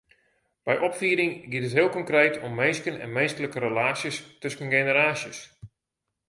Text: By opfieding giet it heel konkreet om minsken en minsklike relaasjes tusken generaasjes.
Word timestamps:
By 0.65 0.75
opfieding 0.87 1.31
giet 1.51 1.65
it 1.67 1.75
heel 1.77 1.91
konkreet 1.97 2.35
om 2.45 2.53
minsken 2.61 2.95
en 3.03 3.15
minsklike 3.19 3.59
relaasjes 3.67 4.17
tusken 4.43 4.69
generaasjes. 4.75 5.39